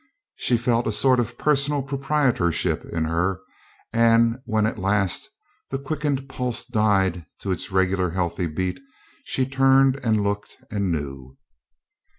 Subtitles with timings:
[0.37, 3.39] She felt a sort of person proprietorship in her,
[3.93, 5.29] and when at last
[5.69, 8.79] the quickened pulse died to its regular healthy beat,
[9.25, 11.37] she turned and looked and knew.